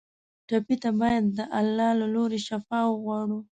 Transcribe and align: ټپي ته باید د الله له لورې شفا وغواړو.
ټپي 0.47 0.75
ته 0.83 0.89
باید 0.99 1.23
د 1.37 1.39
الله 1.59 1.91
له 2.01 2.07
لورې 2.15 2.39
شفا 2.47 2.79
وغواړو. 2.87 3.39